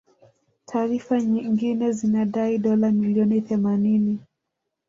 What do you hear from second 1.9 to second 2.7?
zinadai